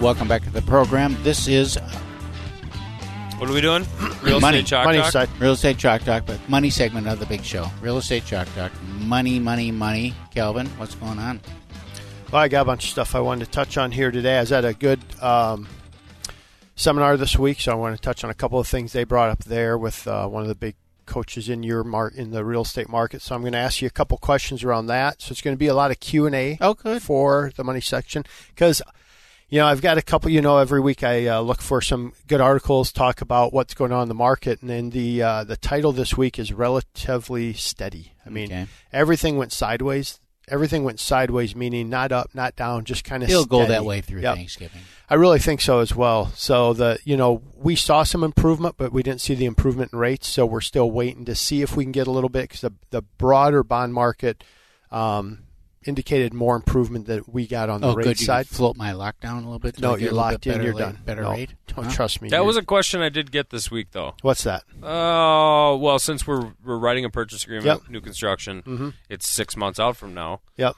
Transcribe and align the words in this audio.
Welcome 0.00 0.28
back 0.28 0.42
to 0.44 0.50
the 0.50 0.62
program. 0.62 1.16
This 1.24 1.48
is 1.48 1.76
What 3.38 3.50
are 3.50 3.52
we 3.52 3.60
doing? 3.60 3.84
Real 4.22 4.38
Money. 4.40 4.58
estate 4.58 4.66
chalk 4.68 4.84
Money 4.84 4.98
talk? 4.98 5.12
side. 5.12 5.28
Real 5.40 5.52
Estate 5.52 5.78
Chalk 5.78 6.02
Talk, 6.02 6.24
but 6.26 6.48
money 6.48 6.70
segment 6.70 7.08
of 7.08 7.18
the 7.18 7.26
big 7.26 7.42
show. 7.44 7.66
Real 7.80 7.98
Estate 7.98 8.24
Chalk 8.24 8.46
Talk. 8.54 8.70
Money, 9.00 9.38
money, 9.40 9.70
money. 9.72 10.14
Kelvin, 10.32 10.66
what's 10.78 10.94
going 10.94 11.18
on? 11.18 11.40
Well, 12.32 12.42
I 12.42 12.48
got 12.48 12.62
a 12.62 12.64
bunch 12.64 12.84
of 12.84 12.90
stuff 12.90 13.14
I 13.14 13.20
wanted 13.20 13.46
to 13.46 13.50
touch 13.50 13.76
on 13.76 13.90
here 13.90 14.10
today. 14.10 14.36
I 14.38 14.40
was 14.40 14.52
at 14.52 14.64
a 14.64 14.72
good 14.74 15.00
um, 15.20 15.66
seminar 16.76 17.16
this 17.16 17.36
week, 17.38 17.60
so 17.60 17.72
I 17.72 17.74
want 17.74 17.96
to 17.96 18.00
touch 18.02 18.22
on 18.22 18.30
a 18.30 18.34
couple 18.34 18.58
of 18.60 18.68
things 18.68 18.92
they 18.92 19.04
brought 19.04 19.30
up 19.30 19.44
there 19.44 19.76
with 19.78 20.06
uh, 20.06 20.28
one 20.28 20.42
of 20.42 20.48
the 20.48 20.54
big 20.54 20.76
coaches 21.06 21.48
in 21.48 21.62
your 21.62 21.82
mar- 21.82 22.12
in 22.14 22.30
the 22.30 22.44
real 22.44 22.62
estate 22.62 22.88
market. 22.88 23.22
So 23.22 23.34
I'm 23.34 23.40
going 23.40 23.52
to 23.54 23.58
ask 23.58 23.80
you 23.82 23.88
a 23.88 23.90
couple 23.90 24.16
questions 24.18 24.62
around 24.62 24.86
that. 24.86 25.22
So 25.22 25.32
it's 25.32 25.40
going 25.40 25.56
to 25.56 25.58
be 25.58 25.68
a 25.68 25.74
lot 25.74 25.90
of 25.90 25.98
Q 26.00 26.26
and 26.26 26.34
A 26.36 26.58
Oh, 26.60 26.74
good. 26.74 27.02
for 27.02 27.50
the 27.56 27.64
money 27.64 27.80
section 27.80 28.24
because 28.54 28.82
you 29.48 29.58
know 29.58 29.66
I've 29.66 29.80
got 29.80 29.98
a 29.98 30.02
couple. 30.02 30.30
You 30.30 30.40
know, 30.42 30.58
every 30.58 30.80
week 30.80 31.02
I 31.02 31.26
uh, 31.26 31.40
look 31.40 31.60
for 31.60 31.80
some 31.80 32.12
good 32.26 32.40
articles, 32.40 32.92
talk 32.92 33.20
about 33.20 33.52
what's 33.52 33.74
going 33.74 33.92
on 33.92 34.02
in 34.02 34.08
the 34.08 34.14
market, 34.14 34.60
and 34.60 34.68
then 34.70 34.90
the 34.90 35.22
uh, 35.22 35.44
the 35.44 35.56
title 35.56 35.92
this 35.92 36.16
week 36.16 36.38
is 36.38 36.52
relatively 36.52 37.52
steady. 37.54 38.12
I 38.26 38.30
mean, 38.30 38.46
Okay. 38.46 38.66
everything 38.92 39.36
went 39.36 39.52
sideways. 39.52 40.20
Everything 40.50 40.82
went 40.82 40.98
sideways, 40.98 41.54
meaning 41.54 41.90
not 41.90 42.10
up, 42.10 42.30
not 42.34 42.56
down, 42.56 42.84
just 42.86 43.04
kind 43.04 43.22
of. 43.22 43.28
It'll 43.28 43.44
go 43.44 43.66
that 43.66 43.84
way 43.84 44.00
through 44.00 44.22
Yep. 44.22 44.36
Thanksgiving. 44.36 44.80
I 45.10 45.14
really 45.16 45.38
think 45.38 45.60
so 45.60 45.80
as 45.80 45.94
well. 45.94 46.32
So 46.34 46.72
the 46.72 46.98
you 47.04 47.16
know 47.18 47.42
we 47.54 47.76
saw 47.76 48.02
some 48.02 48.24
improvement, 48.24 48.76
but 48.78 48.90
we 48.92 49.02
didn't 49.02 49.20
see 49.20 49.34
the 49.34 49.44
improvement 49.44 49.92
in 49.92 49.98
rates. 49.98 50.26
So 50.26 50.46
we're 50.46 50.62
still 50.62 50.90
waiting 50.90 51.26
to 51.26 51.34
see 51.34 51.60
if 51.60 51.76
we 51.76 51.84
can 51.84 51.92
get 51.92 52.06
a 52.06 52.10
little 52.10 52.30
bit 52.30 52.44
because 52.48 52.62
the 52.62 52.72
the 52.90 53.02
broader 53.02 53.62
bond 53.62 53.92
market 53.92 54.42
um, 54.90 55.40
indicated 55.88 56.32
more 56.34 56.54
improvement 56.54 57.06
that 57.06 57.28
we 57.32 57.46
got 57.46 57.68
on 57.70 57.80
the 57.80 57.88
Oh, 57.88 57.94
rate 57.94 58.04
good. 58.04 58.20
You 58.20 58.26
side. 58.26 58.46
can 58.48 58.54
float 58.56 58.76
my 58.76 58.92
lockdown 58.92 59.38
a 59.38 59.44
little 59.46 59.58
bit. 59.58 59.80
No, 59.80 59.96
you're 59.96 60.12
locked 60.12 60.46
in. 60.46 60.52
better 60.52 60.64
You're 60.64 60.72
rate- 60.74 60.78
done. 60.78 60.98
Better 61.04 61.22
no, 61.22 61.32
rate. 61.32 61.50
Don't 61.68 61.86
Huh? 61.86 61.90
trust 61.92 62.20
me. 62.22 62.28
That 62.28 62.36
You're- 62.36 62.46
was 62.46 62.56
a 62.56 62.62
question 62.62 63.00
I 63.00 63.08
did 63.08 63.32
get 63.32 63.50
this 63.50 63.70
week, 63.70 63.88
though. 63.92 64.14
What's 64.22 64.44
that? 64.44 64.62
Oh, 64.82 65.76
well, 65.78 65.98
since 65.98 66.26
we're 66.26 66.52
we're 66.64 66.78
writing 66.78 67.04
a 67.04 67.10
purchase 67.10 67.42
agreement, 67.44 67.66
Yep. 67.66 67.88
new 67.90 68.00
construction, 68.00 68.62
Mhm. 68.62 68.92
it's 69.08 69.26
six 69.26 69.56
months 69.56 69.80
out 69.80 69.96
from 69.96 70.14
now. 70.14 70.40
Yep. 70.56 70.76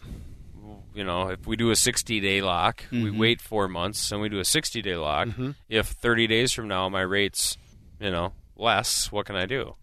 You 0.94 1.04
know, 1.04 1.28
if 1.28 1.46
we 1.46 1.56
do 1.56 1.70
a 1.70 1.76
60 1.76 2.20
day 2.20 2.40
lock, 2.42 2.84
we 2.90 3.04
Mhm. 3.04 3.18
wait 3.18 3.40
four 3.40 3.68
months, 3.68 4.10
and 4.10 4.20
we 4.20 4.28
do 4.28 4.38
a 4.40 4.44
60 4.44 4.82
day 4.82 4.96
lock. 4.96 5.28
Mm-hmm. 5.28 5.50
If 5.68 5.86
30 5.88 6.26
days 6.26 6.52
from 6.52 6.66
now 6.68 6.88
my 6.88 7.00
rate's, 7.02 7.56
you 8.00 8.10
know, 8.10 8.32
less, 8.56 9.10
what 9.12 9.26
can 9.26 9.36
I 9.36 9.46
do? 9.46 9.76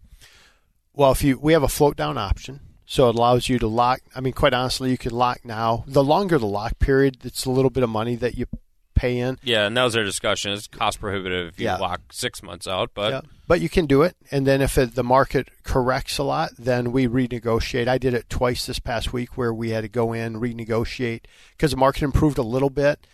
Well, 0.92 1.12
if 1.12 1.22
you 1.22 1.38
we 1.38 1.52
have 1.52 1.62
a 1.62 1.68
float 1.68 1.96
down 1.96 2.18
option, 2.18 2.60
so 2.90 3.10
it 3.10 3.14
allows 3.14 3.50
you 3.50 3.58
to 3.58 3.66
lock. 3.66 4.00
I 4.16 4.20
mean, 4.20 4.32
quite 4.32 4.54
honestly, 4.54 4.90
you 4.90 4.96
can 4.96 5.12
lock 5.12 5.44
now. 5.44 5.84
The 5.86 6.02
longer 6.02 6.38
the 6.38 6.46
lock 6.46 6.78
period, 6.78 7.18
it's 7.22 7.44
a 7.44 7.50
little 7.50 7.68
bit 7.68 7.82
of 7.82 7.90
money 7.90 8.16
that 8.16 8.38
you 8.38 8.46
pay 8.94 9.18
in. 9.18 9.38
Yeah, 9.42 9.66
and 9.66 9.76
that 9.76 9.84
was 9.84 9.94
our 9.94 10.04
discussion. 10.04 10.52
It's 10.52 10.66
cost 10.66 10.98
prohibitive 10.98 11.48
if 11.48 11.60
you 11.60 11.66
Yeah. 11.66 11.76
lock 11.76 12.00
six 12.10 12.42
months 12.42 12.66
out, 12.66 12.90
but 12.94 13.12
Yeah. 13.12 13.20
But 13.46 13.60
you 13.60 13.68
can 13.68 13.86
do 13.86 14.02
it, 14.02 14.16
and 14.30 14.46
then 14.46 14.62
if 14.62 14.76
it, 14.78 14.94
the 14.94 15.04
market 15.04 15.48
corrects 15.64 16.16
a 16.18 16.22
lot, 16.22 16.52
then 16.58 16.90
we 16.90 17.06
renegotiate. 17.06 17.88
I 17.88 17.98
did 17.98 18.14
it 18.14 18.28
twice 18.30 18.64
this 18.66 18.78
past 18.78 19.12
week 19.12 19.36
where 19.36 19.52
we 19.52 19.70
had 19.70 19.82
to 19.82 19.88
go 19.88 20.14
in 20.14 20.40
renegotiate 20.40 21.22
because 21.56 21.70
the 21.70 21.76
market 21.76 22.04
improved 22.04 22.38
a 22.38 22.42
little 22.42 22.70
bit, 22.70 23.06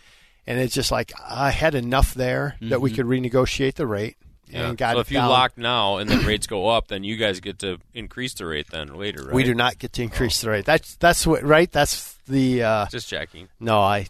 and 0.47 0.57
it's 0.57 0.73
just 0.73 0.91
like 0.91 1.11
I 1.27 1.51
had 1.51 1.75
enough 1.75 2.13
there 2.13 2.55
that 2.61 2.79
we 2.79 2.91
mm-hmm. 2.91 2.95
could 2.95 3.05
renegotiate 3.05 3.75
the 3.75 3.87
rate 3.87 4.15
yeah. 4.47 4.69
and 4.69 4.77
got 4.77 4.93
so 4.95 4.99
if 4.99 5.11
you 5.11 5.17
down. 5.17 5.29
lock 5.29 5.57
now 5.57 5.97
and 5.97 6.09
then 6.09 6.25
rates 6.25 6.47
go 6.47 6.67
up, 6.69 6.87
then 6.87 7.03
you 7.03 7.17
guys 7.17 7.39
get 7.39 7.59
to 7.59 7.77
increase 7.93 8.33
the 8.33 8.45
rate 8.45 8.67
then 8.71 8.95
later, 8.95 9.23
right? 9.25 9.33
We 9.33 9.43
do 9.43 9.53
not 9.55 9.79
get 9.79 9.93
to 9.93 10.03
increase 10.03 10.41
the 10.41 10.49
rate. 10.49 10.65
That's 10.65 10.95
that's 10.97 11.25
what 11.27 11.43
right. 11.43 11.71
That's 11.71 12.13
the 12.27 12.63
uh, 12.63 12.85
Just 12.87 13.07
checking. 13.09 13.49
no. 13.59 13.79
I 13.79 14.07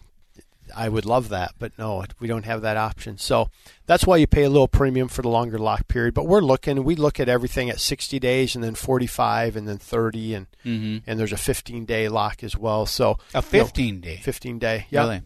I 0.74 0.88
would 0.88 1.04
love 1.06 1.28
that, 1.28 1.52
but 1.60 1.70
no, 1.78 2.04
we 2.18 2.26
don't 2.26 2.44
have 2.44 2.62
that 2.62 2.76
option. 2.76 3.18
So 3.18 3.50
that's 3.86 4.04
why 4.04 4.16
you 4.16 4.26
pay 4.26 4.42
a 4.42 4.50
little 4.50 4.66
premium 4.66 5.06
for 5.06 5.22
the 5.22 5.28
longer 5.28 5.58
lock 5.58 5.86
period. 5.86 6.12
But 6.12 6.26
we're 6.26 6.40
looking. 6.40 6.82
We 6.82 6.96
look 6.96 7.20
at 7.20 7.28
everything 7.28 7.70
at 7.70 7.78
60 7.78 8.18
days, 8.18 8.56
and 8.56 8.64
then 8.64 8.74
45, 8.74 9.54
and 9.54 9.68
then 9.68 9.78
30, 9.78 10.34
and 10.34 10.46
Mhm. 10.64 11.02
and 11.06 11.20
there's 11.20 11.32
a 11.32 11.36
15 11.36 11.84
day 11.84 12.08
lock 12.08 12.42
as 12.42 12.56
well. 12.56 12.84
So 12.84 13.16
A 13.32 13.42
15 13.42 14.00
day. 14.00 14.16
15 14.16 14.58
day. 14.58 14.86
Yeah. 14.90 15.02
Really? 15.02 15.22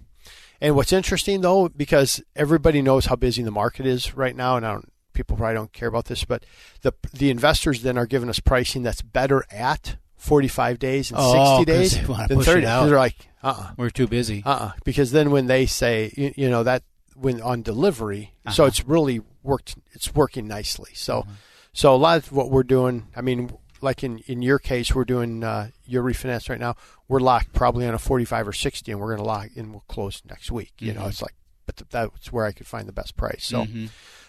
And 0.61 0.77
what's 0.77 0.93
interesting 0.93 1.41
though, 1.41 1.71
because 1.71 2.23
everybody 2.37 2.83
knows 2.83 3.07
how 3.07 3.17
busy 3.17 3.43
the 3.43 3.51
market 3.51 3.87
is 3.87 4.15
right 4.15 4.37
now, 4.37 4.59
and 4.59 4.67
I 4.67 4.73
don't, 4.73 4.93
people 5.21 5.37
probably 5.37 5.55
don't 5.55 5.73
care 5.73 5.89
about 5.89 6.07
this, 6.07 6.25
but 6.25 6.45
the 6.83 6.93
the 7.13 7.31
investors 7.31 7.83
then 7.83 7.97
are 7.99 8.07
giving 8.07 8.29
us 8.29 8.41
pricing 8.41 8.83
that's 8.83 9.03
better 9.03 9.45
at 9.51 9.97
45 10.17 10.79
days 10.79 11.11
and 11.11 11.19
Oh, 11.21 11.33
60 11.33 11.57
'cause 11.57 11.67
days 11.67 12.29
than 12.29 12.43
30. 12.43 12.67
Out. 12.67 12.87
They're 12.87 12.97
like, 12.99 13.29
uh, 13.43 13.55
uh 13.59 13.71
We're 13.77 13.91
too 13.91 14.07
busy. 14.07 14.43
uh, 14.45 14.73
because 14.85 15.13
then 15.13 15.31
when 15.31 15.47
they 15.47 15.67
say, 15.67 16.13
you, 16.17 16.33
you 16.37 16.51
know, 16.51 16.63
that 16.63 16.83
when 17.15 17.41
on 17.43 17.63
delivery, 17.63 18.35
so 18.51 18.65
Uh-huh. 18.65 18.69
it's 18.69 18.85
really 18.87 19.21
worked. 19.43 19.77
It's 19.93 20.15
working 20.15 20.47
nicely. 20.49 20.93
So, 20.95 21.21
Uh-huh. 21.21 21.31
so 21.73 21.95
a 21.95 21.97
lot 21.97 22.19
of 22.19 22.33
what 22.33 22.51
we're 22.51 22.63
doing, 22.63 23.09
I 23.17 23.21
mean, 23.21 23.51
like 23.83 24.03
in 24.05 24.19
in 24.27 24.43
your 24.43 24.59
case, 24.59 24.95
we're 24.95 25.05
doing 25.07 25.43
uh, 25.45 25.69
your 25.87 26.03
refinance 26.03 26.49
right 26.51 26.61
now. 26.61 26.77
We're 27.09 27.21
locked 27.21 27.53
probably 27.55 27.87
on 27.87 27.95
a 27.95 27.99
45 27.99 28.47
or 28.49 28.53
60, 28.53 28.93
and 28.93 29.01
we're 29.01 29.09
going 29.15 29.19
to 29.19 29.25
lock 29.25 29.49
and 29.57 29.71
we'll 29.73 29.85
close 29.89 30.23
next 30.29 30.51
week. 30.53 30.73
You 30.79 30.93
know, 30.95 31.03
Mhm. 31.05 31.09
it's 31.09 31.23
like, 31.23 31.35
but 31.67 31.77
th- 31.77 31.89
that's 31.91 32.31
where 32.33 32.45
I 32.47 32.53
could 32.53 32.67
find 32.67 32.87
the 32.87 32.93
best 32.93 33.17
price. 33.17 33.45
So, 33.45 33.65
Mhm. 33.65 33.89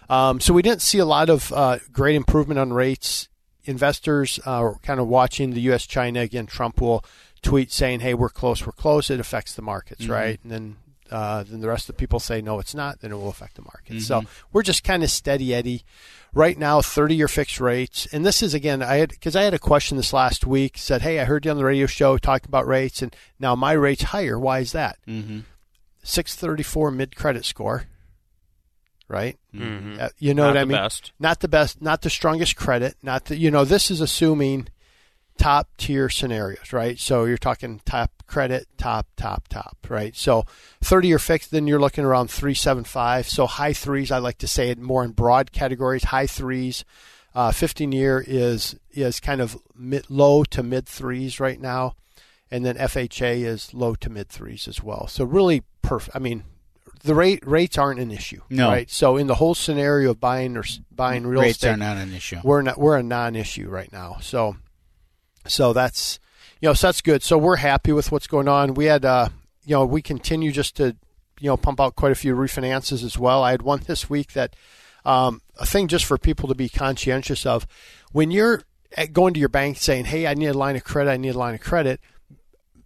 Um, 0.09 0.39
so 0.39 0.53
we 0.53 0.62
didn't 0.62 0.81
see 0.81 0.97
a 1.00 1.06
lot 1.06 1.29
of 1.29 1.51
uh, 1.53 1.79
great 1.91 2.16
improvement 2.16 2.59
on 2.59 2.73
rates. 2.73 3.28
Investors 3.66 4.39
uh, 4.45 4.51
are 4.51 4.75
kind 4.81 5.00
of 5.00 5.07
watching 5.07 5.51
the 5.51 5.62
U.S. 5.62 5.85
China 5.85 6.22
again. 6.22 6.47
Trump 6.47 6.81
will 6.81 7.06
tweet 7.41 7.72
saying, 7.72 8.00
"Hey, 8.00 8.13
we're 8.13 8.29
close, 8.29 8.66
we're 8.66 8.72
close." 8.72 9.09
It 9.09 9.19
affects 9.19 9.53
the 9.53 9.62
markets, 9.62 10.06
Mhm. 10.06 10.09
right? 10.09 10.39
And 10.44 10.51
then 10.51 10.75
uh, 11.12 11.44
then 11.44 11.59
the 11.59 11.67
rest 11.67 11.89
of 11.89 11.95
the 11.95 12.00
people 12.00 12.19
say, 12.22 12.41
"No, 12.41 12.59
it's 12.59 12.73
not." 12.73 13.01
Then 13.01 13.12
it 13.12 13.16
will 13.16 13.29
affect 13.29 13.56
the 13.57 13.62
market. 13.63 14.01
So 14.01 14.22
Mhm. 14.22 14.28
we're 14.53 14.63
just 14.63 14.84
kind 14.84 15.03
of 15.03 15.12
steady 15.12 15.53
Eddie. 15.53 15.84
Right 16.33 16.57
now, 16.57 16.81
thirty-year 16.81 17.28
fixed 17.28 17.59
rates, 17.59 18.07
and 18.13 18.25
this 18.25 18.41
is 18.41 18.53
again, 18.53 18.81
I 18.81 18.95
had 18.95 19.09
because 19.09 19.35
I 19.35 19.44
had 19.44 19.53
a 19.53 19.59
question 19.59 19.97
this 19.97 20.13
last 20.13 20.45
week. 20.47 20.78
Said, 20.78 21.01
"Hey, 21.01 21.19
I 21.19 21.25
heard 21.25 21.44
you 21.45 21.51
on 21.51 21.57
the 21.57 21.66
radio 21.66 21.85
show 21.85 22.18
talking 22.18 22.47
about 22.47 22.66
rates, 22.66 23.01
and 23.01 23.13
now 23.39 23.53
my 23.56 23.73
rate's 23.73 24.03
higher. 24.03 24.39
Why 24.39 24.59
is 24.59 24.72
that?" 24.72 24.97
Mhm. 25.07 25.44
Six 26.03 26.33
thirty-four 26.35 26.89
mid 26.91 27.16
credit 27.18 27.44
score, 27.45 27.88
right? 29.12 29.38
Mhm. 29.54 30.00
Uh, 30.00 30.10
you 30.18 30.34
know 30.34 30.44
Not 30.44 30.50
what 30.50 30.58
I 30.58 30.60
the 30.62 30.66
mean? 30.68 30.78
best. 30.78 31.12
Not 31.20 31.40
the 31.42 31.48
best, 31.48 31.82
not 31.82 32.02
the 32.02 32.10
strongest 32.10 32.56
credit, 32.56 32.96
not 33.04 33.26
the, 33.26 33.36
you 33.38 33.52
know, 33.52 33.66
this 33.66 33.92
is 33.92 34.02
assuming 34.02 34.70
top 35.38 35.70
tier 35.78 36.08
scenarios, 36.10 36.72
right? 36.72 36.98
So 37.00 37.26
you're 37.26 37.38
talking 37.38 37.82
top 37.86 38.12
credit, 38.28 38.68
top, 38.78 39.08
top, 39.18 39.48
top, 39.48 39.78
right? 39.90 40.16
So 40.16 40.46
30 40.82 41.08
year 41.10 41.20
fixed, 41.20 41.52
then 41.52 41.68
you're 41.68 41.80
looking 41.80 42.06
around 42.06 42.30
375. 42.30 43.28
So 43.28 43.48
high 43.48 43.74
threes, 43.74 44.12
I 44.12 44.20
like 44.20 44.38
to 44.40 44.48
say 44.48 44.70
it 44.70 44.78
more 44.80 45.04
in 45.04 45.12
broad 45.12 45.52
categories, 45.52 46.06
high 46.06 46.28
threes. 46.28 46.86
Uh, 47.34 47.52
15 47.52 47.92
year 47.92 48.24
is, 48.28 48.76
is 48.92 49.20
kind 49.20 49.40
of 49.42 49.58
mid, 49.76 50.10
low 50.10 50.44
to 50.46 50.62
mid 50.64 50.86
threes 50.88 51.40
right 51.40 51.60
now. 51.60 51.96
And 52.52 52.66
then 52.66 52.76
FHA 52.76 53.46
is 53.46 53.74
low 53.74 53.96
to 53.96 54.10
mid 54.10 54.28
threes 54.30 54.68
as 54.68 54.84
well. 54.84 55.08
So 55.08 55.24
really 55.24 55.64
perfect. 55.82 56.16
I 56.16 56.20
mean, 56.20 56.44
the 57.03 57.15
rate 57.15 57.45
rates 57.45 57.77
aren't 57.77 58.00
an 58.00 58.12
issue, 58.12 58.42
No. 58.50 58.68
right? 58.69 58.89
So 58.89 59.18
in 59.18 59.27
the 59.27 59.36
whole 59.36 59.56
scenario 59.56 60.12
of 60.12 60.19
buying 60.19 60.56
or 60.57 60.63
buying 60.92 61.25
real 61.25 61.42
Rates 61.42 61.57
estate, 61.57 61.71
are 61.71 61.77
not 61.77 61.98
an 61.98 62.13
issue. 62.13 62.38
we're 62.44 62.62
not 62.62 62.77
we're 62.80 62.98
a 62.98 63.03
non-issue 63.03 63.68
right 63.69 63.92
now. 63.92 64.18
So 64.21 64.57
so 65.48 65.74
that's 65.74 66.19
you 66.62 66.69
know 66.69 66.74
so 66.74 66.88
that's 66.88 67.01
good. 67.01 67.24
So 67.24 67.38
we're 67.38 67.57
happy 67.57 67.92
with 67.92 68.12
what's 68.12 68.27
going 68.27 68.48
on. 68.48 68.74
We 68.74 68.86
had 68.86 69.06
uh 69.06 69.30
you 69.65 69.75
know 69.75 69.86
we 69.86 70.01
continue 70.01 70.51
just 70.51 70.75
to 70.77 70.95
you 71.39 71.48
know 71.48 71.57
pump 71.57 71.80
out 71.81 71.95
quite 71.95 72.12
a 72.12 72.15
few 72.15 72.36
refinances 72.36 73.04
as 73.04 73.18
well. 73.18 73.44
I 73.44 73.51
had 73.51 73.62
one 73.63 73.81
this 73.86 74.09
week 74.09 74.33
that 74.33 74.56
um, 75.04 75.42
a 75.59 75.65
thing 75.65 75.88
just 75.88 76.06
for 76.06 76.19
people 76.19 76.47
to 76.50 76.54
be 76.54 76.69
conscientious 76.69 77.44
of 77.47 77.65
when 78.12 78.30
you're 78.30 78.62
going 79.12 79.33
to 79.33 79.39
your 79.39 79.50
bank 79.50 79.77
saying, 79.77 80.06
"Hey, 80.06 80.27
I 80.27 80.36
need 80.36 80.45
a 80.47 80.54
line 80.54 80.75
of 80.75 80.83
credit. 80.83 81.09
I 81.09 81.18
need 81.18 81.33
a 81.33 81.39
line 81.39 81.56
of 81.56 81.62
credit." 81.62 82.00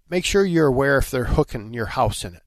Make 0.09 0.23
sure 0.23 0.45
you're 0.45 0.67
aware 0.67 0.97
if 0.97 1.09
they're 1.11 1.25
hooking 1.25 1.73
your 1.73 1.87
house 1.87 2.23
in 2.23 2.35
it 2.35 2.43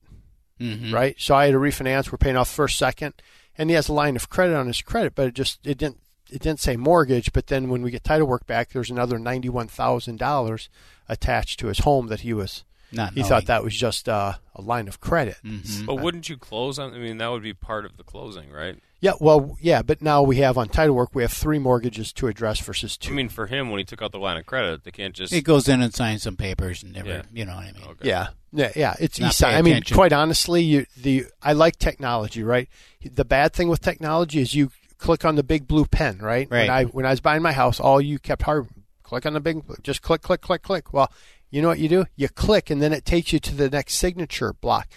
Mhm. 0.59 0.93
right? 0.93 1.15
So 1.17 1.35
I 1.35 1.45
had 1.45 1.53
a 1.55 1.57
refinance. 1.57 2.11
We're 2.11 2.17
paying 2.17 2.35
off 2.37 2.49
first, 2.49 2.77
second, 2.77 3.13
and 3.57 3.69
he 3.69 3.75
has 3.75 3.87
a 3.89 3.93
line 3.93 4.15
of 4.15 4.29
credit 4.29 4.55
on 4.55 4.67
his 4.67 4.81
credit, 4.81 5.15
but 5.15 5.27
it 5.27 5.33
just 5.33 5.65
it 5.65 5.77
didn't 5.77 5.99
it 6.31 6.41
didn't 6.41 6.59
say 6.59 6.75
mortgage. 6.77 7.31
But 7.33 7.47
then 7.47 7.69
when 7.69 7.81
we 7.81 7.91
get 7.91 8.03
title 8.03 8.27
work 8.27 8.45
back, 8.45 8.69
there's 8.69 8.91
another 8.91 9.17
ninety 9.17 9.49
one 9.49 9.67
thousand 9.67 10.19
dollars 10.19 10.69
attached 11.07 11.59
to 11.59 11.67
his 11.67 11.79
home 11.79 12.07
that 12.07 12.21
he 12.21 12.33
was 12.33 12.63
Not 12.91 13.13
he 13.13 13.19
knowing. 13.19 13.29
thought 13.29 13.45
that 13.47 13.63
was 13.63 13.75
just 13.75 14.09
uh, 14.09 14.33
a 14.55 14.61
line 14.61 14.87
of 14.87 14.99
credit. 14.99 15.37
Mhm. 15.45 15.85
But 15.85 15.95
wouldn't 15.95 16.27
you 16.29 16.37
close 16.37 16.79
on? 16.79 16.93
I 16.93 16.97
mean, 16.97 17.17
that 17.19 17.27
would 17.27 17.43
be 17.43 17.53
part 17.53 17.85
of 17.85 17.97
the 17.97 18.03
closing, 18.03 18.51
right? 18.51 18.77
Yeah, 19.01 19.13
well, 19.21 19.57
yeah, 19.61 19.81
but 19.81 20.01
now 20.01 20.21
we 20.23 20.37
have 20.37 20.57
on 20.57 20.67
title 20.67 20.93
work 20.93 21.11
we 21.13 21.21
have 21.21 21.31
three 21.31 21.57
mortgages 21.59 22.11
to 22.13 22.27
address 22.27 22.59
versus 22.59 22.97
two. 22.97 23.13
I 23.13 23.15
mean, 23.15 23.29
for 23.29 23.47
him, 23.47 23.69
when 23.69 23.77
he 23.77 23.85
took 23.85 24.01
out 24.01 24.11
the 24.11 24.19
line 24.19 24.35
of 24.37 24.45
credit, 24.45 24.83
they 24.83 24.91
can't 24.91 25.13
just. 25.15 25.33
He 25.33 25.41
goes 25.41 25.69
in 25.69 25.81
and 25.81 25.93
signs 25.93 26.23
some 26.23 26.35
papers 26.35 26.83
and 26.83 26.91
never, 26.93 27.09
Yeah. 27.09 27.21
you 27.31 27.45
know 27.45 27.55
what 27.55 27.65
I 27.65 27.71
mean. 27.71 27.83
Okay. 27.91 28.09
Yeah, 28.09 28.27
yeah, 28.51 28.71
yeah. 28.75 28.95
It's 28.99 29.17
Not 29.19 29.29
e-sign. 29.31 29.55
I 29.55 29.61
mean, 29.61 29.83
quite 29.83 30.11
honestly, 30.11 30.63
you 30.63 30.85
the 30.97 31.25
I 31.41 31.53
like 31.53 31.77
technology, 31.79 32.43
right? 32.43 32.67
The 33.05 33.23
bad 33.23 33.53
thing 33.53 33.69
with 33.69 33.79
technology 33.81 34.41
is 34.41 34.53
you 34.53 34.71
click 34.97 35.23
on 35.23 35.35
the 35.35 35.43
big 35.43 35.65
blue 35.65 35.85
pen, 35.85 36.17
right? 36.17 36.49
When 36.49 36.59
Right. 36.67 36.69
I 36.69 36.83
when 36.85 37.05
I 37.05 37.11
was 37.11 37.21
buying 37.21 37.41
my 37.41 37.53
house, 37.53 37.79
all 37.79 38.01
you 38.01 38.19
kept 38.19 38.41
hard 38.41 38.67
click 39.03 39.25
on 39.25 39.31
the 39.33 39.39
big 39.39 39.63
just 39.81 40.01
click, 40.01 40.21
click, 40.21 40.41
click, 40.41 40.61
click. 40.61 40.91
Well, 40.91 41.09
you 41.49 41.61
know 41.61 41.67
what 41.67 41.79
you 41.79 41.89
do? 41.89 42.05
You 42.15 42.29
click, 42.29 42.69
and 42.69 42.81
then 42.81 42.93
it 42.93 43.05
takes 43.05 43.33
you 43.33 43.39
to 43.39 43.55
the 43.55 43.69
next 43.69 43.95
signature 43.95 44.53
block. 44.53 44.87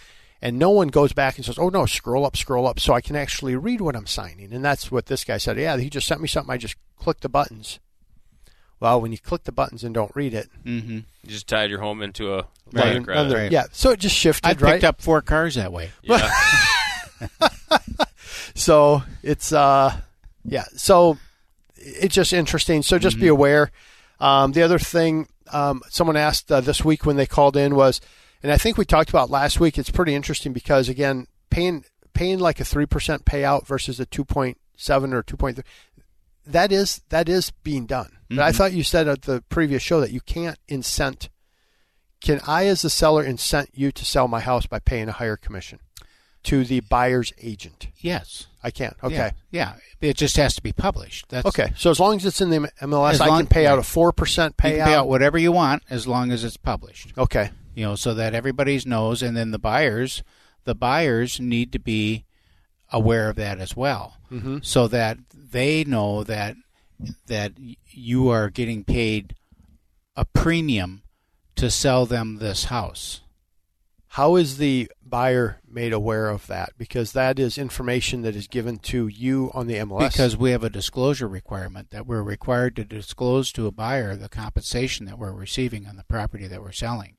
And 0.40 0.58
no 0.58 0.70
one 0.70 0.88
goes 0.88 1.12
back 1.12 1.36
and 1.36 1.44
says, 1.44 1.58
"Oh 1.58 1.68
no, 1.68 1.86
scroll 1.86 2.26
up, 2.26 2.36
scroll 2.36 2.66
up," 2.66 2.80
so 2.80 2.94
I 2.94 3.00
can 3.00 3.14
actually 3.14 3.54
read 3.56 3.80
what 3.80 3.94
I'm 3.94 4.06
signing. 4.08 4.52
And 4.52 4.64
that's 4.64 4.90
what 4.90 5.06
this 5.06 5.22
guy 5.24 5.38
said. 5.38 5.56
Yeah, 5.56 5.76
he 5.76 5.88
just 5.88 6.06
sent 6.06 6.20
me 6.20 6.26
something. 6.28 6.52
I 6.52 6.56
just 6.56 6.74
click 6.98 7.20
the 7.20 7.28
buttons. 7.28 7.78
Well, 8.80 9.00
when 9.00 9.12
you 9.12 9.18
click 9.18 9.44
the 9.44 9.52
buttons 9.52 9.84
and 9.84 9.94
don't 9.94 10.10
read 10.16 10.34
it, 10.34 10.48
Mm-hmm. 10.64 10.96
You 11.22 11.30
just 11.30 11.46
tied 11.46 11.70
your 11.70 11.78
home 11.80 12.02
into 12.02 12.32
a 12.34 12.36
line 12.38 12.46
Right. 12.74 12.96
of 12.96 13.04
credit. 13.04 13.20
another- 13.20 13.36
Right. 13.36 13.52
yeah. 13.52 13.66
So 13.70 13.90
it 13.90 14.00
just 14.00 14.16
shifted, 14.16 14.44
I 14.48 14.50
picked 14.54 14.62
right? 14.62 14.82
up 14.82 15.00
four 15.00 15.22
cars 15.22 15.54
that 15.54 15.72
way. 15.72 15.90
Yeah. 16.02 16.28
So 18.54 19.02
it's 19.22 19.52
uh 19.52 19.96
yeah. 20.44 20.64
So 20.76 21.18
it's 21.76 22.14
just 22.14 22.32
interesting. 22.32 22.82
So 22.82 22.98
just 22.98 23.18
be 23.18 23.28
aware. 23.28 23.70
Um, 24.20 24.52
the 24.52 24.62
other 24.62 24.78
thing 24.78 25.28
um, 25.52 25.82
someone 25.88 26.16
asked 26.16 26.50
uh, 26.50 26.60
this 26.60 26.84
week 26.84 27.04
when 27.06 27.16
they 27.16 27.26
called 27.26 27.56
in 27.56 27.74
was, 27.74 28.00
and 28.42 28.50
I 28.50 28.58
think 28.58 28.76
we 28.76 28.84
talked 28.84 29.10
about 29.10 29.30
last 29.30 29.60
week. 29.60 29.78
It's 29.78 29.90
pretty 29.90 30.14
interesting 30.14 30.52
because 30.52 30.88
again, 30.88 31.26
paying 31.50 31.84
paying 32.12 32.38
like 32.38 32.60
a 32.60 32.64
three 32.64 32.86
percent 32.86 33.24
payout 33.24 33.66
versus 33.66 34.00
a 34.00 34.06
two 34.06 34.24
point 34.24 34.58
seven 34.76 35.12
or 35.12 35.22
two 35.22 35.36
point 35.36 35.56
three. 35.56 35.64
That 36.46 36.72
is 36.72 37.02
that 37.10 37.28
is 37.28 37.50
being 37.62 37.86
done. 37.86 38.18
But 38.28 38.40
I 38.40 38.52
thought 38.52 38.72
you 38.72 38.82
said 38.82 39.08
at 39.08 39.22
the 39.22 39.42
previous 39.50 39.82
show 39.82 40.00
that 40.00 40.10
you 40.10 40.20
can't 40.22 40.58
incent. 40.66 41.28
Can 42.22 42.40
I, 42.46 42.66
as 42.66 42.82
the 42.82 42.88
seller, 42.88 43.22
incent 43.24 43.66
you 43.74 43.92
to 43.92 44.04
sell 44.04 44.26
my 44.26 44.40
house 44.40 44.64
by 44.64 44.78
paying 44.78 45.08
a 45.08 45.12
higher 45.12 45.36
commission 45.36 45.80
to 46.44 46.64
the 46.64 46.80
buyer's 46.80 47.32
agent? 47.40 47.88
Yes. 47.98 48.46
I 48.62 48.70
can't. 48.70 48.96
Okay. 49.02 49.32
Yeah. 49.50 49.74
yeah. 50.00 50.08
It 50.08 50.16
just 50.16 50.36
has 50.36 50.54
to 50.54 50.62
be 50.62 50.72
published. 50.72 51.28
That's 51.28 51.46
Okay. 51.46 51.72
So 51.76 51.90
as 51.90 52.00
long 52.00 52.16
as 52.16 52.26
it's 52.26 52.40
in 52.40 52.50
the 52.50 52.70
MLS, 52.80 53.12
As 53.12 53.20
I 53.20 53.28
can 53.28 53.46
pay 53.46 53.66
out 53.66 53.78
a 53.78 53.82
four 53.82 54.12
percent 54.12 54.54
You 54.58 54.70
payout. 54.70 54.76
can 54.76 54.86
pay 54.86 54.94
out 54.94 55.08
whatever 55.08 55.38
you 55.38 55.52
want 55.52 55.82
as 55.90 56.06
long 56.06 56.30
as 56.30 56.44
it's 56.44 56.56
published. 56.56 57.12
okay. 57.16 57.50
You 57.74 57.86
know, 57.86 57.94
so 57.94 58.12
that 58.14 58.34
everybody 58.34 58.78
knows, 58.84 59.22
and 59.22 59.34
then 59.36 59.50
the 59.50 59.58
buyers, 59.58 60.22
the 60.64 60.74
buyers 60.74 61.40
need 61.40 61.72
to 61.72 61.78
be 61.78 62.24
aware 62.92 63.30
of 63.30 63.36
that 63.36 63.58
as 63.58 63.74
well, 63.74 64.18
mm-hmm. 64.30 64.58
so 64.60 64.86
that 64.88 65.16
they 65.32 65.82
know 65.84 66.22
that 66.22 66.56
that 67.26 67.52
you 67.88 68.28
are 68.28 68.50
getting 68.50 68.84
paid 68.84 69.34
a 70.16 70.24
premium 70.26 71.02
to 71.56 71.70
sell 71.70 72.04
them 72.06 72.38
this 72.38 72.64
house. 72.64 73.22
How 74.16 74.36
is 74.36 74.58
the 74.58 74.90
buyer 75.02 75.60
made 75.66 75.94
aware 75.94 76.28
of 76.28 76.46
that? 76.48 76.72
Because 76.76 77.12
that 77.12 77.38
is 77.38 77.56
information 77.56 78.20
that 78.22 78.36
is 78.36 78.46
given 78.46 78.76
to 78.80 79.06
you 79.08 79.50
on 79.54 79.68
the 79.68 79.76
MLS. 79.76 80.10
Because 80.12 80.36
we 80.36 80.50
have 80.50 80.62
a 80.62 80.68
disclosure 80.68 81.26
requirement 81.26 81.88
that 81.92 82.06
we're 82.06 82.22
required 82.22 82.76
to 82.76 82.84
disclose 82.84 83.50
to 83.52 83.66
a 83.66 83.70
buyer 83.72 84.14
the 84.14 84.28
compensation 84.28 85.06
that 85.06 85.18
we're 85.18 85.32
receiving 85.32 85.86
on 85.86 85.96
the 85.96 86.04
property 86.04 86.46
that 86.46 86.60
we're 86.60 86.72
selling. 86.72 87.16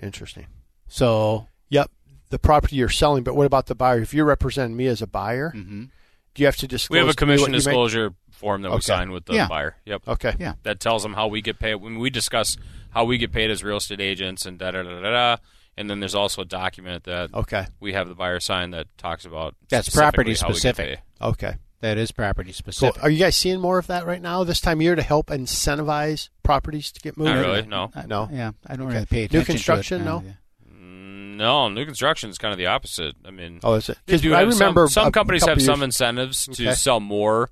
interesting. 0.00 0.46
So, 0.86 1.48
Yep. 1.70 1.90
The 2.30 2.38
property 2.38 2.76
you're 2.76 2.88
selling, 2.88 3.24
but 3.24 3.34
what 3.34 3.46
about 3.46 3.66
the 3.66 3.74
buyer? 3.74 3.98
If 4.00 4.14
you're 4.14 4.24
representing 4.24 4.76
me 4.76 4.86
as 4.86 5.02
a 5.02 5.06
buyer, 5.08 5.52
mhm. 5.54 5.90
do 6.34 6.40
you 6.42 6.46
have 6.46 6.56
to 6.58 6.68
disclose? 6.68 6.94
we 6.94 6.98
have 6.98 7.08
a 7.08 7.12
to 7.14 7.26
me 7.26 7.32
what 7.32 7.38
commission 7.38 7.46
you 7.48 7.58
make? 7.58 7.64
disclosure 7.64 8.14
form 8.30 8.62
that 8.62 8.70
we 8.70 8.80
sign 8.80 9.10
with 9.10 9.24
the 9.24 9.34
Yeah. 9.34 9.48
buyer. 9.48 9.74
Yep. 9.86 10.06
Okay. 10.06 10.36
yeah, 10.38 10.54
That 10.62 10.78
tells 10.78 11.02
them 11.02 11.14
how 11.14 11.26
we 11.26 11.42
get 11.42 11.58
paid. 11.58 11.74
When 11.74 11.98
we 11.98 12.10
discuss 12.10 12.56
how 12.90 13.04
we 13.04 13.18
get 13.18 13.32
paid 13.32 13.50
as 13.50 13.64
real 13.64 13.78
estate 13.78 14.00
agents 14.00 14.46
and 14.46 14.56
da 14.56 14.70
da 14.70 14.84
da 14.84 15.00
da 15.02 15.10
da. 15.10 15.36
And 15.80 15.88
then 15.88 15.98
there's 15.98 16.14
also 16.14 16.42
a 16.42 16.44
document 16.44 17.04
that 17.04 17.32
Okay. 17.32 17.66
we 17.80 17.94
have 17.94 18.06
the 18.06 18.14
buyer 18.14 18.38
sign 18.38 18.72
that 18.72 18.86
talks 18.98 19.24
about 19.24 19.54
That's 19.70 19.88
property 19.88 20.34
how 20.34 20.48
we 20.48 20.52
get 20.54 20.56
specific. 20.76 21.00
Okay. 21.22 21.54
that 21.80 21.96
is 21.96 22.12
property 22.12 22.50
Cool. 22.50 22.54
specific. 22.54 23.02
Are 23.02 23.08
you 23.08 23.18
guys 23.18 23.34
seeing 23.34 23.58
more 23.60 23.78
of 23.78 23.86
that 23.86 24.04
right 24.04 24.20
now 24.20 24.44
this 24.44 24.60
time 24.60 24.76
of 24.78 24.82
year 24.82 24.94
to 24.94 25.00
help 25.02 25.28
incentivize 25.28 26.28
properties 26.42 26.92
to 26.92 27.00
get 27.00 27.16
moving? 27.16 27.34
Not 27.34 27.40
really. 27.40 27.62
No. 27.66 27.90
I- 27.94 28.04
No. 28.06 28.28
Yeah, 28.30 28.50
I 28.66 28.76
don't 28.76 28.88
Okay. 28.88 28.94
really 28.96 29.06
pay 29.06 29.22
attention. 29.24 29.38
New 29.38 29.44
construction, 29.46 29.98
to 30.00 30.04
it. 30.04 30.06
no? 30.06 30.22
yeah. 30.26 30.32
Mm, 30.70 31.36
No, 31.36 31.68
new 31.70 31.86
construction 31.86 32.28
is 32.28 32.36
kind 32.36 32.52
of 32.52 32.58
the 32.58 32.66
opposite. 32.66 33.14
I 33.24 33.30
mean, 33.30 33.60
Oh, 33.62 33.72
is 33.74 33.88
it? 33.88 33.96
Because 34.04 34.20
do 34.20 34.34
I 34.34 34.40
have 34.40 34.52
some- 34.52 34.58
remember 34.60 34.88
some, 34.88 35.10
companies 35.10 35.40
couple 35.44 35.54
have 35.54 35.62
some 35.62 35.82
incentives 35.82 36.44
to 36.52 36.66
Okay. 36.66 36.74
sell 36.74 37.00
more 37.00 37.48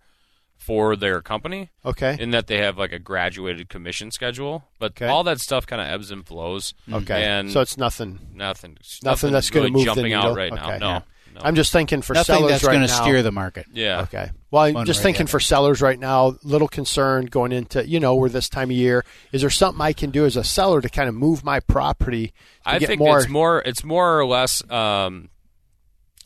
for 0.58 0.96
their 0.96 1.22
company 1.22 1.70
Okay. 1.86 2.16
in 2.20 2.30
that 2.32 2.46
they 2.46 2.58
have 2.58 2.76
like 2.76 2.92
a 2.92 2.98
graduated 2.98 3.68
commission 3.70 4.10
schedule, 4.10 4.64
but 4.78 4.90
Okay. 4.92 5.06
all 5.06 5.24
that 5.24 5.40
stuff 5.40 5.66
kind 5.66 5.80
of 5.80 5.88
ebbs 5.88 6.10
and 6.10 6.26
flows. 6.26 6.74
Okay. 6.92 7.24
and 7.24 7.50
so 7.50 7.60
it's 7.62 7.78
nothing. 7.78 8.18
nothing, 8.34 8.76
Nothing 9.02 9.32
that's 9.32 9.50
really 9.54 9.70
going 9.70 9.72
to 9.72 9.78
move 9.78 9.84
jumping 9.86 10.04
the 10.10 10.14
out 10.14 10.22
needle. 10.24 10.36
right 10.36 10.52
Okay. 10.52 10.60
now. 10.60 10.78
No, 10.78 10.88
Yeah. 10.88 11.00
no. 11.34 11.40
I'm 11.44 11.54
just 11.54 11.72
thinking 11.72 12.02
for 12.02 12.12
Nothing 12.12 12.34
sellers 12.36 12.50
that's 12.50 12.64
right 12.64 12.72
going 12.72 12.86
to 12.86 12.92
now. 12.92 13.02
steer 13.02 13.22
the 13.22 13.32
market. 13.32 13.66
yeah. 13.72 14.02
Okay. 14.02 14.30
Well, 14.50 14.64
I'm 14.64 14.74
One 14.74 14.86
just 14.86 14.98
way 14.98 15.02
or 15.02 15.04
thinking 15.04 15.26
the 15.26 15.30
for 15.30 15.40
sellers 15.40 15.80
right 15.80 15.98
now, 15.98 16.36
little 16.42 16.68
concerned 16.68 17.30
going 17.30 17.52
into, 17.52 17.86
you 17.88 18.00
know, 18.00 18.14
we're 18.16 18.28
this 18.28 18.48
time 18.48 18.70
of 18.70 18.76
year. 18.76 19.04
Is 19.32 19.40
there 19.42 19.50
something 19.50 19.80
I 19.80 19.92
can 19.92 20.10
do 20.10 20.26
as 20.26 20.36
a 20.36 20.44
seller 20.44 20.80
to 20.82 20.88
kind 20.90 21.08
of 21.08 21.14
move 21.14 21.44
my 21.44 21.60
property 21.60 22.28
to 22.28 22.32
I 22.66 22.78
get 22.78 22.88
think 22.88 22.98
more? 22.98 23.18
it's 23.20 23.28
more 23.28 23.62
it's 23.64 23.84
more 23.84 24.18
or 24.18 24.26
less 24.26 24.68
um, 24.70 25.28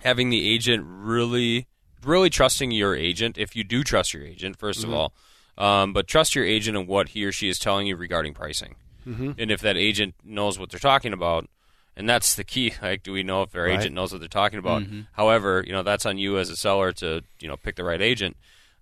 having 0.00 0.30
the 0.30 0.48
agent 0.52 0.84
really 0.86 1.66
really 2.04 2.30
trusting 2.30 2.70
your 2.70 2.94
agent 2.94 3.38
if 3.38 3.54
you 3.56 3.64
do 3.64 3.82
trust 3.84 4.12
your 4.14 4.24
agent 4.24 4.58
1st 4.58 4.80
Mm-hmm. 4.84 4.92
of 4.92 4.94
all 4.94 5.12
um, 5.58 5.92
but 5.92 6.06
trust 6.08 6.34
your 6.34 6.44
agent 6.44 6.76
and 6.76 6.88
what 6.88 7.10
he 7.10 7.24
or 7.24 7.32
she 7.32 7.48
is 7.48 7.58
telling 7.58 7.86
you 7.86 7.96
regarding 7.96 8.34
pricing 8.34 8.74
Mm-hmm. 9.06 9.32
and 9.36 9.50
if 9.50 9.60
that 9.62 9.76
agent 9.76 10.14
knows 10.24 10.58
what 10.60 10.70
they're 10.70 10.78
talking 10.78 11.12
about 11.12 11.48
and 11.96 12.08
that's 12.08 12.34
the 12.36 12.44
key 12.44 12.72
like 12.82 13.02
do 13.02 13.12
we 13.12 13.22
know 13.22 13.42
if 13.42 13.54
our 13.56 13.64
Right. 13.64 13.78
agent 13.80 13.94
knows 13.94 14.12
what 14.12 14.20
they're 14.20 14.28
talking 14.28 14.58
about 14.60 14.82
Mm-hmm. 14.82 15.00
however 15.12 15.62
you 15.66 15.72
know 15.72 15.82
that's 15.82 16.06
on 16.06 16.18
you 16.18 16.38
as 16.38 16.50
a 16.50 16.56
seller 16.56 16.92
to 16.94 17.22
you 17.40 17.48
know 17.48 17.56
pick 17.56 17.76
the 17.76 17.84
right 17.84 18.00
agent 18.00 18.36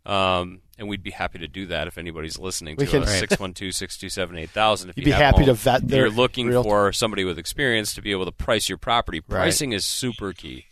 um, 0.07 0.61
and 0.79 0.89
we'd 0.89 1.03
be 1.03 1.11
happy 1.11 1.39
to 1.39 1.47
do 1.49 1.67
that 1.67 1.87
if 1.87 1.99
anybody's 1.99 2.39
listening 2.39 2.77
We 2.79 2.87
to 2.87 2.91
can- 2.91 3.03
us 3.03 3.21
Right. 3.21 3.29
612-627-8000 3.31 4.91
if 4.91 4.97
You'd 4.97 4.99
you 4.99 5.05
be 5.05 5.11
happy 5.13 5.45
to 5.45 5.55
vet 5.55 5.87
their 5.87 6.07
you're 6.07 6.11
looking 6.11 6.49
real- 6.49 6.63
for 6.63 6.93
somebody 6.93 7.25
with 7.25 7.39
experience 7.39 7.95
to 7.95 8.03
be 8.03 8.11
able 8.13 8.25
to 8.25 8.33
price 8.33 8.69
your 8.69 8.79
property. 8.79 9.21
Pricing 9.21 9.73
is 9.73 9.85
super 9.85 10.33
key. 10.33 10.67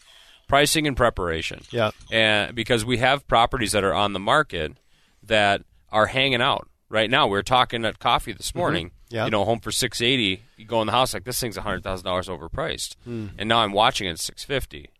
Pricing 0.48 0.86
and 0.86 0.96
preparation. 0.96 1.60
Yeah. 1.70 1.90
And 2.10 2.54
because 2.54 2.84
we 2.84 2.96
have 2.98 3.26
properties 3.28 3.72
that 3.72 3.84
are 3.84 3.94
on 3.94 4.12
the 4.14 4.18
market 4.18 4.72
that 5.22 5.62
are 5.90 6.06
hanging 6.06 6.40
out 6.42 6.68
right 6.88 7.10
now. 7.10 7.26
We 7.26 7.32
were 7.32 7.42
talking 7.42 7.84
at 7.84 7.98
coffee 7.98 8.32
this 8.32 8.54
morning. 8.54 8.86
Mm-hmm. 8.88 8.94
Yeah. 9.14 9.24
You 9.26 9.30
know, 9.30 9.44
home 9.44 9.60
for 9.60 9.70
six 9.70 10.00
eighty. 10.02 10.42
You 10.56 10.64
go 10.66 10.80
in 10.82 10.86
the 10.86 10.92
house 10.92 11.14
like 11.14 11.24
this 11.24 11.38
thing's 11.40 11.56
hundred 11.56 11.82
thousand 11.84 12.04
dollars 12.04 12.28
overpriced, 12.28 12.96
Hmm. 13.04 13.28
and 13.38 13.48
now 13.48 13.58
I'm 13.60 13.72
watching 13.72 14.06
it 14.06 14.10
at 14.12 14.18
six 14.18 14.44
fifty, 14.44 14.90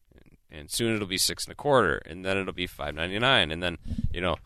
and 0.51 0.71
soon 0.71 0.95
it'll 0.95 1.07
be 1.07 1.19
six 1.19 1.45
and 1.45 1.53
a 1.53 1.55
quarter, 1.55 1.97
and 2.07 2.25
then 2.25 2.39
it'll 2.39 2.55
be 2.55 2.67
five 2.67 2.95
ninety 2.95 3.19
nine, 3.19 3.51
and 3.51 3.63
then 3.63 3.77
you 4.13 4.23
know, 4.23 4.37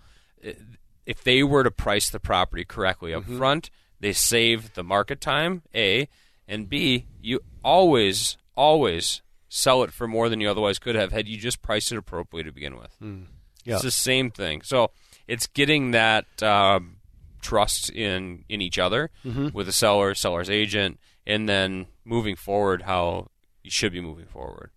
if 1.06 1.22
they 1.24 1.42
were 1.44 1.62
to 1.62 1.70
price 1.70 2.10
the 2.10 2.18
property 2.20 2.64
correctly 2.64 3.14
up 3.14 3.22
Mm-hmm. 3.22 3.38
front, 3.38 3.70
they 4.00 4.12
save 4.12 4.74
the 4.74 4.82
market 4.82 5.20
time. 5.20 5.62
A 5.74 6.08
and 6.48 6.68
B, 6.68 7.06
you 7.20 7.38
always 7.64 8.36
always 8.56 9.22
sell 9.54 9.82
it 9.82 9.92
for 9.92 10.08
more 10.08 10.30
than 10.30 10.40
you 10.40 10.48
otherwise 10.50 10.78
could 10.78 10.94
have 10.94 11.12
had 11.12 11.28
you 11.28 11.36
just 11.36 11.60
priced 11.60 11.92
it 11.92 11.98
appropriately 11.98 12.42
to 12.48 12.52
begin 12.54 12.74
with. 12.76 12.94
Hmm. 12.98 13.24
Yeah. 13.64 13.74
It's 13.74 13.82
the 13.82 13.90
same 13.90 14.30
thing. 14.30 14.62
So 14.62 14.90
it's 15.28 15.46
getting 15.46 15.90
that 15.90 16.24
um, 16.42 16.96
trust 17.42 17.90
in 17.90 18.44
in 18.48 18.60
each 18.62 18.78
other 18.78 19.10
Mm-hmm. 19.26 19.48
with 19.52 19.66
the 19.66 19.72
seller, 19.72 20.14
seller's 20.14 20.48
agent, 20.50 20.98
and 21.26 21.48
then 21.48 21.86
moving 22.04 22.34
forward 22.34 22.82
how 22.82 23.28
you 23.62 23.70
should 23.70 23.92
be 23.92 24.00
moving 24.00 24.26
forward. 24.26 24.70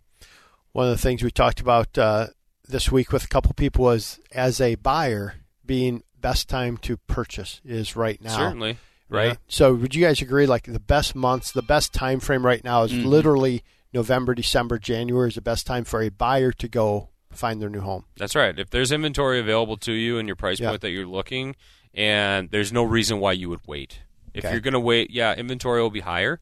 One 0.72 0.86
of 0.88 0.92
the 0.96 1.02
things 1.02 1.22
we 1.22 1.30
talked 1.30 1.60
about 1.60 1.96
uh, 1.96 2.26
this 2.68 2.92
week 2.92 3.12
with 3.12 3.24
a 3.24 3.28
couple 3.28 3.52
people 3.54 3.84
was 3.86 4.20
as 4.32 4.60
a 4.60 4.74
buyer 4.74 5.36
being 5.64 6.02
best 6.20 6.48
time 6.48 6.76
to 6.78 6.96
purchase 6.98 7.60
is 7.64 7.96
right 7.96 8.20
now. 8.22 8.36
Certainly, 8.36 8.76
right? 9.08 9.28
Yeah. 9.28 9.34
So 9.48 9.74
would 9.74 9.94
you 9.94 10.04
guys 10.04 10.20
agree 10.20 10.46
like 10.46 10.64
the 10.64 10.78
best 10.78 11.14
months, 11.14 11.50
the 11.50 11.62
best 11.62 11.92
time 11.94 12.20
frame 12.20 12.44
right 12.44 12.62
now 12.62 12.82
is 12.82 12.92
Mm-hmm. 12.92 13.06
literally 13.08 13.64
November, 13.96 14.34
December, 14.34 14.78
January 14.78 15.28
is 15.28 15.34
the 15.36 15.40
best 15.40 15.66
time 15.66 15.82
for 15.84 16.02
a 16.02 16.10
buyer 16.10 16.52
to 16.52 16.68
go 16.68 17.08
find 17.30 17.60
their 17.62 17.70
new 17.70 17.80
home. 17.80 18.04
That's 18.18 18.34
right. 18.36 18.56
If 18.58 18.68
there's 18.70 18.92
inventory 18.92 19.40
available 19.40 19.76
to 19.78 19.92
you 19.92 20.18
and 20.18 20.28
your 20.28 20.36
price 20.36 20.60
Yeah. 20.60 20.68
point 20.70 20.82
that 20.82 20.90
you're 20.90 21.06
looking, 21.06 21.56
and 21.94 22.50
there's 22.50 22.72
no 22.72 22.82
reason 22.84 23.20
why 23.20 23.32
you 23.32 23.48
would 23.48 23.60
wait. 23.66 24.00
If 24.34 24.44
Okay. 24.44 24.52
you're 24.52 24.60
going 24.60 24.74
to 24.74 24.80
wait, 24.80 25.10
yeah, 25.10 25.34
inventory 25.34 25.80
will 25.80 25.90
be 25.90 26.00
higher, 26.00 26.40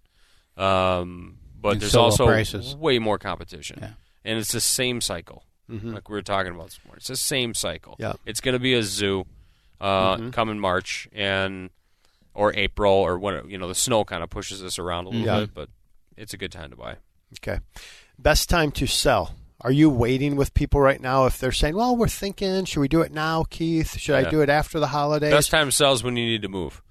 um, 0.57 1.39
but 1.61 1.75
And 1.75 1.81
there's 1.81 1.95
also 1.97 2.27
prices. 2.27 2.75
way 2.77 2.99
more 2.99 3.19
competition, 3.19 3.79
Yeah. 3.81 3.93
and 4.25 4.39
it's 4.39 4.53
the 4.53 4.61
same 4.61 5.01
cycle, 5.01 5.45
like 5.69 6.09
we 6.09 6.15
were 6.15 6.23
talking 6.23 6.53
about 6.55 6.67
this 6.67 6.81
morning. 6.85 6.99
It's 6.99 7.09
the 7.09 7.17
same 7.17 7.55
cycle. 7.55 7.97
Yeah. 7.99 8.15
It's 8.27 8.41
going 8.41 8.55
to 8.55 8.59
be 8.59 8.75
a 8.75 8.83
zoo 8.83 9.27
uh, 9.81 10.31
come 10.31 10.49
in 10.51 10.59
March, 10.61 11.09
and 11.13 11.71
or 12.35 12.53
April 12.57 12.93
or 12.93 13.17
when 13.19 13.49
you 13.49 13.59
know 13.59 13.69
the 13.69 13.75
snow 13.75 14.05
kind 14.05 14.23
of 14.25 14.31
pushes 14.31 14.63
us 14.63 14.79
around 14.79 15.07
a 15.07 15.11
little 15.11 15.25
Yeah. 15.27 15.41
bit, 15.41 15.55
but 15.55 15.69
it's 16.17 16.33
a 16.35 16.37
good 16.37 16.51
time 16.53 16.71
to 16.71 16.77
buy. 16.77 16.97
Okay. 17.41 17.61
Best 18.19 18.49
time 18.49 18.71
to 18.73 18.87
sell. 18.87 19.35
Are 19.61 19.73
you 19.73 19.88
waiting 19.88 20.37
with 20.37 20.53
people 20.55 20.81
right 20.81 21.00
now 21.00 21.25
if 21.26 21.38
they're 21.38 21.53
saying, 21.53 21.75
"Well, 21.75 21.97
we're 21.97 22.09
thinking, 22.09 22.64
should 22.67 22.81
we 22.81 22.88
do 22.88 23.00
it 23.00 23.12
now, 23.12 23.45
Keith? 23.49 23.99
Should 23.99 24.14
I 24.14 24.29
do 24.29 24.41
it 24.43 24.49
after 24.50 24.79
the 24.79 24.88
holidays?" 24.88 25.33
Best 25.33 25.50
time 25.50 25.69
to 25.69 25.73
sell 25.73 25.93
is 25.93 26.03
when 26.03 26.17
you 26.17 26.26
need 26.26 26.43
to 26.43 26.49
move. 26.49 26.83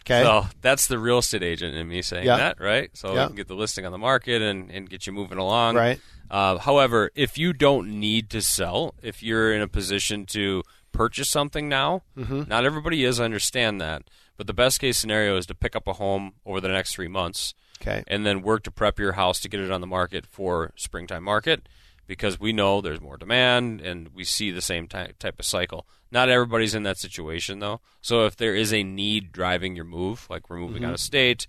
okay. 0.00 0.22
So 0.24 0.46
that's 0.62 0.86
the 0.88 0.98
real 0.98 1.18
estate 1.18 1.42
agent 1.44 1.76
in 1.76 1.86
me 1.88 2.02
saying 2.02 2.26
Yeah. 2.26 2.36
that, 2.38 2.60
right? 2.60 2.90
So 2.94 3.14
Yeah. 3.14 3.22
we 3.22 3.26
can 3.28 3.36
get 3.36 3.48
the 3.48 3.54
listing 3.54 3.84
on 3.86 3.92
the 3.92 3.98
market 3.98 4.42
and, 4.42 4.68
and 4.70 4.88
get 4.90 5.06
you 5.06 5.12
moving 5.12 5.38
along. 5.38 5.76
Right. 5.76 6.00
Uh, 6.30 6.58
however, 6.58 7.10
if 7.14 7.38
you 7.38 7.52
don't 7.52 8.00
need 8.00 8.28
to 8.30 8.40
sell, 8.42 8.94
if 9.02 9.22
you're 9.22 9.52
in 9.54 9.60
a 9.62 9.68
position 9.68 10.24
to 10.26 10.62
purchase 10.90 11.28
something 11.28 11.68
now, 11.68 12.02
Mm-hmm. 12.18 12.44
not 12.48 12.64
everybody 12.64 13.04
is, 13.04 13.20
I 13.20 13.24
understand 13.26 13.80
that. 13.80 14.02
But 14.38 14.46
the 14.48 14.54
best 14.54 14.80
case 14.80 14.98
scenario 14.98 15.36
is 15.36 15.46
to 15.46 15.54
pick 15.54 15.76
up 15.76 15.86
a 15.86 15.92
home 15.92 16.32
over 16.44 16.60
the 16.60 16.68
next 16.68 16.94
three 16.94 17.06
months 17.08 17.54
Okay. 17.82 18.04
and 18.06 18.24
then 18.24 18.42
work 18.42 18.62
to 18.64 18.70
prep 18.70 18.98
your 18.98 19.12
house 19.12 19.40
to 19.40 19.48
get 19.48 19.60
it 19.60 19.70
on 19.70 19.80
the 19.80 19.86
market 19.86 20.24
for 20.26 20.72
springtime 20.76 21.24
market 21.24 21.68
because 22.06 22.38
we 22.38 22.52
know 22.52 22.80
there's 22.80 23.00
more 23.00 23.16
demand 23.16 23.80
and 23.80 24.08
we 24.14 24.24
see 24.24 24.50
the 24.50 24.60
same 24.62 24.86
ty- 24.86 25.12
type 25.18 25.38
of 25.38 25.44
cycle. 25.44 25.86
Not 26.10 26.28
everybody's 26.28 26.74
in 26.74 26.82
that 26.84 26.98
situation 26.98 27.58
though. 27.58 27.80
So 28.00 28.24
if 28.26 28.36
there 28.36 28.54
is 28.54 28.72
a 28.72 28.82
need 28.82 29.32
driving 29.32 29.74
your 29.76 29.84
move, 29.84 30.26
like 30.30 30.48
we're 30.48 30.58
moving 30.58 30.84
out 30.84 30.92
of 30.94 31.00
state, 31.00 31.46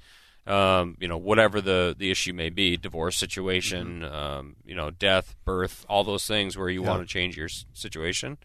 um, 0.48 0.98
you 1.00 1.08
know, 1.08 1.18
whatever 1.18 1.62
the, 1.62 1.96
the 1.98 2.12
issue 2.12 2.34
may 2.34 2.50
be, 2.50 2.78
divorce 2.78 3.16
situation, 3.18 4.04
um, 4.04 4.56
you 4.66 4.76
know, 4.76 4.90
death, 4.92 5.36
birth, 5.46 5.86
all 5.88 6.04
those 6.04 6.26
things 6.28 6.58
where 6.58 6.70
you 6.70 6.82
want 6.84 7.02
to 7.02 7.08
change 7.08 7.38
your 7.38 7.50
situation, 7.74 8.38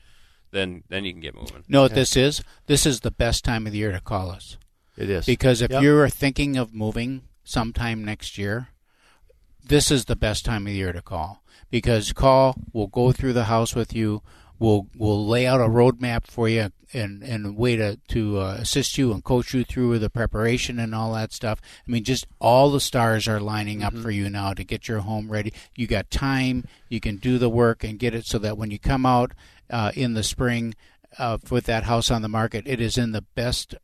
then 0.51 0.83
then 0.89 1.05
you 1.05 1.13
can 1.13 1.21
get 1.21 1.35
moving. 1.35 1.65
know 1.69 1.83
what 1.83 1.95
this 1.95 2.17
is? 2.17 2.43
This 2.67 2.87
is 2.87 3.01
the 3.01 3.11
best 3.11 3.45
time 3.45 3.67
of 3.67 3.73
the 3.73 3.79
year 3.79 3.93
to 3.93 4.01
call 4.01 4.31
us. 4.31 4.57
It 4.97 5.11
is. 5.11 5.27
Because 5.27 5.61
if 5.63 5.71
Yep. 5.71 5.83
you're 5.83 6.09
thinking 6.09 6.57
of 6.57 6.75
moving 6.75 7.23
sometime 7.49 8.05
next 8.05 8.37
year, 8.37 8.69
this 9.65 9.91
is 9.91 10.05
the 10.05 10.17
best 10.17 10.45
time 10.45 10.67
of 10.67 10.73
the 10.73 10.79
year 10.79 10.93
to 10.93 11.03
call. 11.03 11.43
Because 11.71 12.13
call, 12.13 12.57
we'll 12.73 12.87
go 12.87 13.13
through 13.13 13.33
the 13.33 13.45
house 13.45 13.75
with 13.75 13.95
you, 13.95 14.23
we'll 14.59 14.87
we'll 14.97 15.27
lay 15.27 15.47
out 15.47 15.61
a 15.61 15.65
roadmap 15.65 16.27
for 16.27 16.49
you 16.49 16.71
and 16.93 17.23
and 17.23 17.47
a 17.47 17.53
way 17.53 17.77
to 17.77 17.97
to 18.09 18.39
uh, 18.39 18.57
assist 18.59 18.99
you 18.99 19.13
and 19.13 19.25
coach 19.25 19.53
you 19.55 19.65
through 19.65 19.99
the 19.99 20.11
preparation 20.11 20.79
and 20.79 20.95
all 20.95 21.13
that 21.13 21.33
stuff. 21.33 21.61
I 21.87 21.91
mean, 21.91 22.05
just 22.05 22.27
all 22.39 22.71
the 22.71 22.81
stars 22.81 23.29
are 23.29 23.41
lining 23.41 23.83
up 23.83 23.97
for 23.97 24.11
you 24.11 24.29
now 24.31 24.55
to 24.55 24.65
get 24.65 24.89
your 24.89 25.01
home 25.01 25.31
ready. 25.31 25.53
You 25.75 25.87
got 25.87 26.11
time, 26.11 26.67
you 26.89 27.01
can 27.01 27.17
do 27.17 27.39
the 27.39 27.51
work 27.51 27.85
and 27.85 27.99
get 27.99 28.15
it 28.15 28.27
so 28.27 28.39
that 28.39 28.59
when 28.59 28.71
you 28.71 28.79
come 28.79 29.05
out 29.05 29.33
uh, 29.71 29.93
in 29.95 30.15
the 30.15 30.23
spring 30.23 30.75
uh, 31.19 31.39
with 31.51 31.65
that 31.65 31.85
house 31.85 32.11
on 32.11 32.23
the 32.23 32.29
market, 32.29 32.67
it 32.67 32.81
is 32.81 32.97
in 32.99 33.13
the 33.13 33.23
best 33.35 33.75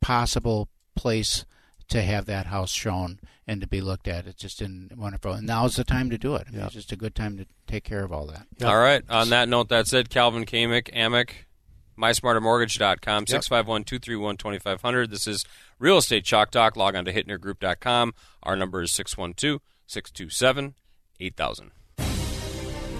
possible 0.00 0.68
place 0.94 1.44
to 1.92 2.02
have 2.02 2.26
that 2.26 2.46
house 2.46 2.70
shown 2.70 3.20
and 3.46 3.60
to 3.60 3.66
be 3.66 3.80
looked 3.80 4.08
at. 4.08 4.26
It's 4.26 4.40
just 4.40 4.60
in 4.62 4.90
wonderful. 4.96 5.32
And 5.32 5.46
now's 5.46 5.76
the 5.76 5.84
time 5.84 6.10
to 6.10 6.18
do 6.18 6.34
it. 6.34 6.46
I 6.48 6.50
mean, 6.50 6.60
It's 6.62 6.74
just 6.74 6.92
a 6.92 6.96
good 6.96 7.14
time 7.14 7.36
to 7.38 7.46
take 7.66 7.84
care 7.84 8.02
of 8.04 8.12
all 8.12 8.26
that. 8.26 8.46
All 8.64 8.78
right. 8.78 9.02
On 9.08 9.28
that 9.30 9.48
note, 9.48 9.68
that's 9.68 9.92
it. 9.92 10.08
Calvin 10.08 10.44
Kamick, 10.44 10.92
Amic, 10.94 11.30
mysmartermortgage.com, 11.98 13.26
651 13.26 13.84
231 13.84 14.36
2500. 14.36 15.10
This 15.10 15.26
is 15.26 15.44
Real 15.78 15.98
Estate 15.98 16.24
Chalk 16.24 16.50
Talk. 16.50 16.76
Log 16.76 16.94
on 16.94 17.04
to 17.04 17.12
hittnergroup.com. 17.12 18.14
Our 18.42 18.56
number 18.56 18.82
is 18.82 18.92
612 18.92 19.60
627 19.86 20.74
8000. 21.20 21.70